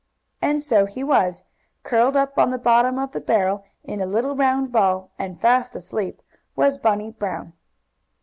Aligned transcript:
And 0.41 0.63
so 0.63 0.87
he 0.87 1.03
was! 1.03 1.43
Curled 1.83 2.17
up 2.17 2.39
on 2.39 2.49
the 2.49 2.57
bottom 2.57 2.97
of 2.97 3.11
the 3.11 3.21
barrel, 3.21 3.63
in 3.83 4.01
a 4.01 4.07
little 4.07 4.35
round 4.35 4.71
ball, 4.71 5.11
and 5.19 5.39
fast 5.39 5.75
asleep, 5.75 6.23
was 6.55 6.79
Bunny 6.79 7.11
Brown. 7.11 7.53